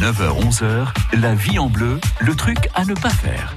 9h-11h, 0.00 0.86
la 1.20 1.34
vie 1.34 1.58
en 1.58 1.68
bleu, 1.68 1.98
le 2.20 2.36
truc 2.36 2.56
à 2.76 2.84
ne 2.84 2.94
pas 2.94 3.10
faire. 3.10 3.56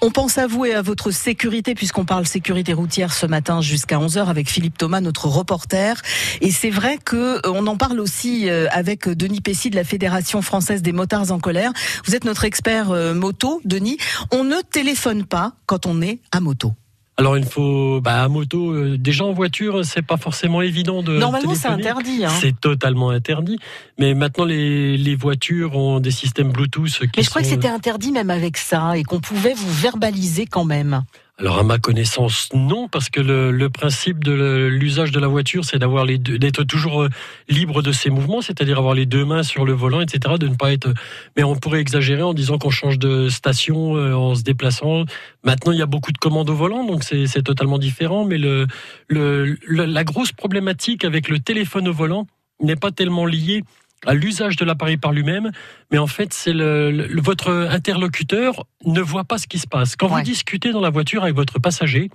On 0.00 0.12
pense 0.12 0.38
à 0.38 0.46
vous 0.46 0.64
et 0.64 0.74
à 0.74 0.82
votre 0.82 1.10
sécurité 1.10 1.74
puisqu'on 1.74 2.04
parle 2.04 2.24
sécurité 2.24 2.72
routière 2.72 3.12
ce 3.12 3.26
matin 3.26 3.60
jusqu'à 3.60 3.98
11h 3.98 4.26
avec 4.26 4.48
Philippe 4.48 4.78
Thomas, 4.78 5.00
notre 5.00 5.26
reporter. 5.26 6.00
Et 6.40 6.52
c'est 6.52 6.70
vrai 6.70 6.98
que 7.04 7.44
euh, 7.44 7.52
on 7.52 7.66
en 7.66 7.76
parle 7.76 7.98
aussi 7.98 8.48
euh, 8.48 8.68
avec 8.70 9.08
Denis 9.08 9.40
Pessy 9.40 9.70
de 9.70 9.76
la 9.76 9.84
Fédération 9.84 10.40
française 10.40 10.80
des 10.80 10.92
motards 10.92 11.32
en 11.32 11.40
colère. 11.40 11.72
Vous 12.04 12.14
êtes 12.14 12.24
notre 12.24 12.44
expert 12.44 12.92
euh, 12.92 13.12
moto, 13.12 13.60
Denis. 13.64 13.98
On 14.30 14.44
ne 14.44 14.60
téléphone 14.70 15.24
pas 15.24 15.54
quand 15.66 15.84
on 15.84 16.00
est 16.00 16.20
à 16.30 16.38
moto. 16.38 16.74
Alors 17.18 17.36
il 17.36 17.44
faut, 17.44 18.00
bah, 18.00 18.22
à 18.22 18.28
moto, 18.28 18.70
euh, 18.70 18.96
déjà 18.96 19.24
en 19.24 19.32
voiture, 19.32 19.84
c'est 19.84 20.02
pas 20.02 20.16
forcément 20.16 20.62
évident 20.62 21.02
de. 21.02 21.18
Normalement, 21.18 21.56
c'est 21.56 21.66
interdit. 21.66 22.24
Hein. 22.24 22.30
C'est 22.40 22.58
totalement 22.60 23.10
interdit. 23.10 23.58
Mais 23.98 24.14
maintenant, 24.14 24.44
les, 24.44 24.96
les, 24.96 25.16
voitures 25.16 25.74
ont 25.74 25.98
des 25.98 26.12
systèmes 26.12 26.52
Bluetooth. 26.52 27.00
Qui 27.00 27.10
Mais 27.16 27.22
je 27.24 27.28
crois 27.28 27.42
que 27.42 27.48
c'était 27.48 27.68
interdit 27.68 28.12
même 28.12 28.30
avec 28.30 28.56
ça 28.56 28.96
et 28.96 29.02
qu'on 29.02 29.18
pouvait 29.18 29.52
vous 29.52 29.72
verbaliser 29.72 30.46
quand 30.46 30.64
même. 30.64 31.02
Alors 31.40 31.58
à 31.58 31.62
ma 31.62 31.78
connaissance, 31.78 32.48
non, 32.52 32.88
parce 32.88 33.10
que 33.10 33.20
le, 33.20 33.52
le 33.52 33.70
principe 33.70 34.24
de 34.24 34.66
l'usage 34.66 35.12
de 35.12 35.20
la 35.20 35.28
voiture, 35.28 35.64
c'est 35.64 35.78
d'avoir 35.78 36.04
les 36.04 36.18
d'être 36.18 36.64
toujours 36.64 37.04
euh, 37.04 37.08
libre 37.48 37.80
de 37.80 37.92
ses 37.92 38.10
mouvements, 38.10 38.40
c'est-à-dire 38.40 38.76
avoir 38.76 38.94
les 38.94 39.06
deux 39.06 39.24
mains 39.24 39.44
sur 39.44 39.64
le 39.64 39.72
volant, 39.72 40.00
etc. 40.00 40.34
De 40.40 40.48
ne 40.48 40.56
pas 40.56 40.72
être. 40.72 40.92
Mais 41.36 41.44
on 41.44 41.54
pourrait 41.54 41.78
exagérer 41.78 42.22
en 42.22 42.34
disant 42.34 42.58
qu'on 42.58 42.70
change 42.70 42.98
de 42.98 43.28
station 43.28 43.96
euh, 43.96 44.14
en 44.14 44.34
se 44.34 44.42
déplaçant. 44.42 45.04
Maintenant, 45.44 45.70
il 45.70 45.78
y 45.78 45.82
a 45.82 45.86
beaucoup 45.86 46.10
de 46.10 46.18
commandes 46.18 46.50
au 46.50 46.56
volant, 46.56 46.84
donc 46.84 47.04
c'est 47.04 47.42
totalement 47.44 47.78
différent. 47.78 48.24
Mais 48.24 48.38
le, 48.38 48.66
le, 49.06 49.56
la 49.68 50.02
grosse 50.02 50.32
problématique 50.32 51.04
avec 51.04 51.28
le 51.28 51.38
téléphone 51.38 51.86
au 51.86 51.92
volant 51.92 52.26
n'est 52.60 52.74
pas 52.74 52.90
tellement 52.90 53.26
liée 53.26 53.62
à 54.06 54.14
l'usage 54.14 54.56
de 54.56 54.64
l'appareil 54.64 54.96
par 54.96 55.12
lui-même, 55.12 55.50
mais 55.90 55.98
en 55.98 56.06
fait, 56.06 56.32
c'est 56.32 56.52
le, 56.52 57.08
votre 57.20 57.50
interlocuteur 57.70 58.64
ne 58.84 59.00
voit 59.00 59.24
pas 59.24 59.38
ce 59.38 59.46
qui 59.46 59.58
se 59.58 59.66
passe. 59.66 59.96
Quand 59.96 60.08
vous 60.08 60.22
discutez 60.22 60.72
dans 60.72 60.80
la 60.80 60.90
voiture 60.90 61.22
avec 61.22 61.34
votre 61.34 61.58
passager, 61.58 62.10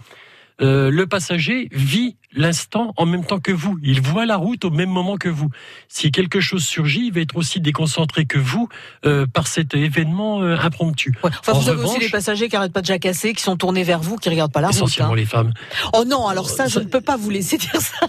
euh, 0.62 0.92
le 0.92 1.08
passager 1.08 1.68
vit 1.72 2.16
l'instant 2.36 2.94
en 2.98 3.06
même 3.06 3.26
temps 3.26 3.40
que 3.40 3.52
vous. 3.52 3.78
Il 3.82 4.02
voit 4.02 4.26
la 4.26 4.38
route 4.38 4.66
au 4.66 4.70
même 4.70 4.90
moment 4.90 5.18
que 5.18 5.30
vous. 5.30 5.50
Si 5.88 6.12
quelque 6.12 6.40
chose 6.40 6.64
surgit, 6.64 7.08
il 7.08 7.14
va 7.14 7.22
être 7.22 7.36
aussi 7.36 7.60
déconcentré 7.60 8.26
que 8.26 8.38
vous 8.38 8.70
euh, 9.06 9.26
par 9.26 9.48
cet 9.48 9.74
événement 9.74 10.42
euh, 10.42 10.56
impromptu. 10.58 11.16
Enfin, 11.24 11.54
vous 11.54 11.70
avez 11.70 11.84
aussi 11.84 12.00
les 12.00 12.10
passagers 12.10 12.50
qui 12.50 12.56
n'arrêtent 12.56 12.74
pas 12.74 12.82
de 12.82 12.88
jacasser, 12.88 13.34
qui 13.34 13.42
sont 13.42 13.58
tournés 13.58 13.84
vers 13.84 14.00
vous, 14.00 14.18
qui 14.18 14.30
regardent 14.30 14.54
pas 14.54 14.62
la 14.62 14.68
route. 14.68 14.76
Essentiellement 14.76 15.14
hein. 15.14 15.18
les 15.18 15.26
femmes. 15.26 15.54
Oh 15.94 16.06
non, 16.06 16.28
alors 16.28 16.50
ça, 16.50 16.68
je 16.68 16.80
ne 16.80 16.86
peux 16.86 17.02
pas 17.02 17.18
vous 17.18 17.30
laisser 17.30 17.58
dire 17.58 17.82
ça. 17.82 18.08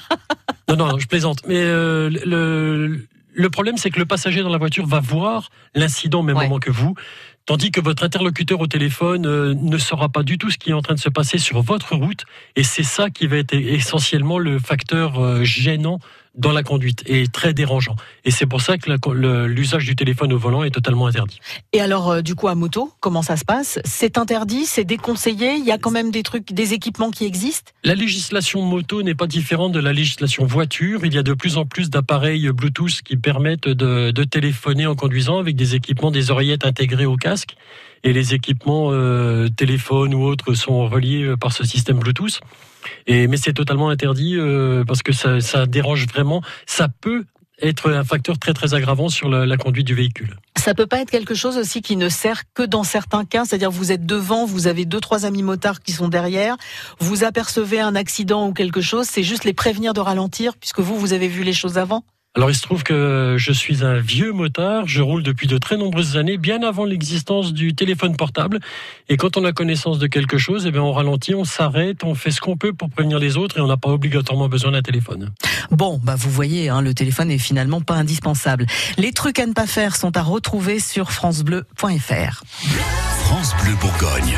non, 0.69 0.77
non, 0.77 0.99
je 0.99 1.07
plaisante. 1.07 1.41
Mais 1.47 1.65
le, 1.65 3.07
le 3.35 3.51
problème, 3.51 3.77
c'est 3.77 3.91
que 3.91 3.99
le 3.99 4.07
passager 4.07 4.43
dans 4.43 4.49
la 4.49 4.59
voiture 4.59 4.87
va 4.87 5.01
voir 5.01 5.51
l'incident 5.75 6.21
au 6.21 6.23
même 6.23 6.37
moment 6.37 6.59
que 6.59 6.71
vous, 6.71 6.95
tandis 7.47 7.71
que 7.71 7.81
votre 7.81 8.05
interlocuteur 8.05 8.61
au 8.61 8.67
téléphone 8.67 9.27
euh, 9.27 9.55
ne 9.55 9.79
saura 9.79 10.09
pas 10.09 10.23
du 10.23 10.39
tout 10.39 10.51
ce 10.51 10.59
qui 10.59 10.71
est 10.71 10.75
en 10.75 10.83
train 10.83 10.95
de 10.95 11.01
se 11.01 11.09
passer 11.09 11.39
sur 11.39 11.61
votre 11.63 11.95
route. 11.97 12.25
Et 12.57 12.63
c'est 12.63 12.83
ça 12.85 13.11
qui 13.11 13.27
va 13.27 13.37
être 13.37 13.55
essentiellement 13.55 14.39
le 14.39 14.59
facteur 14.59 15.19
euh, 15.19 15.45
gênant 15.45 15.99
dans 16.37 16.53
la 16.53 16.63
conduite 16.63 17.03
et 17.07 17.27
très 17.29 17.55
dérangeant. 17.55 17.97
Et 18.25 18.31
c'est 18.31 18.47
pour 18.47 18.61
ça 18.61 18.77
que 18.79 18.91
l'usage 19.47 19.85
du 19.85 19.97
téléphone 19.97 20.33
au 20.33 20.39
volant 20.39 20.65
est 20.65 20.71
totalement 20.71 21.07
interdit. 21.07 21.41
Et 21.73 21.81
alors, 21.81 22.11
euh, 22.11 22.23
du 22.23 22.35
coup, 22.35 22.49
à 22.49 22.55
moto, 22.55 22.93
comment 23.01 23.23
ça 23.23 23.37
se 23.37 23.45
passe? 23.45 23.79
C'est 23.85 24.19
interdit? 24.19 24.67
C'est 24.67 24.85
déconseillé? 24.85 25.55
Il 25.55 25.65
y 25.65 25.71
a 25.71 25.79
quand 25.79 25.91
même 25.91 26.11
des 26.11 26.23
trucs, 26.23 26.53
des 26.53 26.75
équipements 26.75 27.11
qui 27.11 27.25
existent? 27.25 27.73
La 27.85 27.95
législation 27.95 28.63
moto 28.63 29.03
n'est 29.03 29.15
pas 29.15 29.27
différente 29.27 29.73
de 29.73 29.81
la 29.81 29.93
législation 29.93 30.45
voiture. 30.45 31.05
Il 31.05 31.15
y 31.15 31.19
a 31.19 31.23
de 31.23 31.35
plus 31.35 31.57
en 31.57 31.67
plus 31.67 31.91
d'appareils 31.91 32.51
Bluetooth 32.51 33.03
qui 33.03 33.17
permettent 33.17 33.69
de, 33.69 34.11
de, 34.11 34.25
téléphoner 34.25 34.87
en 34.87 34.95
conduisant 34.95 35.39
avec 35.39 35.57
des 35.57 35.75
équipements, 35.75 36.11
des 36.11 36.31
oreillettes 36.31 36.65
intégrées 36.65 37.07
au 37.07 37.17
casque. 37.17 37.57
Et 38.03 38.13
les 38.13 38.35
équipements 38.35 38.91
euh, 38.93 39.49
téléphones 39.49 40.15
ou 40.15 40.25
autres 40.25 40.55
sont 40.55 40.89
reliés 40.89 41.23
euh, 41.23 41.37
par 41.37 41.53
ce 41.53 41.65
système 41.65 41.99
Bluetooth. 41.99 42.41
Et, 43.07 43.27
mais 43.27 43.37
c'est 43.37 43.53
totalement 43.53 43.89
interdit 43.89 44.37
euh, 44.37 44.85
parce 44.85 45.03
que 45.03 45.13
ça, 45.13 45.41
ça, 45.41 45.67
dérange 45.67 46.07
vraiment. 46.07 46.43
Ça 46.67 46.89
peut 46.89 47.25
être 47.63 47.93
un 47.93 48.05
facteur 48.05 48.39
très 48.39 48.53
très 48.53 48.75
aggravant 48.75 49.09
sur 49.09 49.29
la, 49.29 49.47
la, 49.47 49.57
conduite 49.57 49.87
du 49.87 49.95
véhicule. 49.95 50.37
Ça 50.57 50.75
peut 50.75 50.87
pas 50.87 51.01
être 51.01 51.11
quelque 51.11 51.35
chose 51.35 51.57
aussi 51.57 51.83
qui 51.83 51.97
ne 51.97 52.09
sert 52.09 52.43
que 52.53 52.63
dans 52.63 52.83
certains 52.83 53.25
cas, 53.25 53.45
c'est-à-dire 53.45 53.71
vous 53.71 53.93
êtes 53.93 54.05
devant, 54.05 54.45
vous 54.45 54.67
avez 54.67 54.85
deux 54.85 55.01
trois 55.01 55.25
amis 55.25 55.43
motards 55.43 55.81
qui 55.81 55.93
sont 55.93 56.09
derrière, 56.09 56.57
vous 56.99 57.23
apercevez 57.23 57.81
un 57.81 57.95
accident 57.95 58.49
ou 58.49 58.53
quelque 58.53 58.81
chose, 58.81 59.07
c'est 59.09 59.23
juste 59.23 59.45
les 59.45 59.53
prévenir 59.53 59.95
de 59.95 60.01
ralentir 60.01 60.57
puisque 60.57 60.81
vous 60.81 60.99
vous 60.99 61.13
avez 61.13 61.29
vu 61.29 61.45
les 61.45 61.53
choses 61.53 61.79
avant. 61.79 62.05
Alors 62.37 62.51
il 62.51 62.55
se 62.57 62.63
trouve 62.63 62.83
que 62.83 63.37
je 63.39 63.53
suis 63.53 63.85
un 63.85 64.01
vieux 64.01 64.33
motard, 64.33 64.89
je 64.89 65.03
roule 65.03 65.23
depuis 65.23 65.47
de 65.47 65.57
très 65.57 65.77
nombreuses 65.77 66.17
années, 66.17 66.37
bien 66.37 66.65
avant 66.65 66.85
l'existence 66.85 67.53
du 67.53 67.77
téléphone 67.77 68.17
portable. 68.17 68.59
Et 69.09 69.17
quand 69.17 69.37
on 69.37 69.45
a 69.45 69.53
connaissance 69.53 70.01
de 70.01 70.09
quelque 70.09 70.37
chose, 70.37 70.67
eh 70.67 70.73
bien 70.73 70.83
on 70.83 70.93
ralentit, 70.93 71.37
on 71.37 71.45
s'arrête, 71.45 72.03
on 72.03 72.17
fait 72.17 72.33
ce 72.33 72.41
qu'on 72.41 72.57
peut 72.57 72.73
pour 72.73 72.91
prévenir 72.91 73.21
les 73.21 73.37
autres 73.37 73.59
et 73.59 73.61
on 73.61 73.69
n'a 73.69 73.77
pas 73.77 73.91
obligatoirement 73.91 74.49
besoin 74.49 74.73
d'un 74.73 74.83
téléphone. 74.83 75.31
Bon, 75.71 76.01
bah 76.03 76.17
vous 76.17 76.31
voyez, 76.31 76.71
hein, 76.71 76.83
le 76.83 76.93
téléphone 76.93 77.31
est 77.31 77.39
finalement 77.39 77.81
pas 77.81 77.95
indispensable. 77.95 78.67
Les 78.99 79.13
trucs 79.13 79.39
à 79.39 79.47
ne 79.47 79.53
pas 79.53 79.69
faire 79.69 79.95
sont 79.95 80.17
à 80.17 80.23
retrouver 80.23 80.81
sur 80.81 81.13
francebleu.fr. 81.13 82.43
France 83.27 83.55
Bleu 83.63 83.75
Bourgogne. 83.81 84.35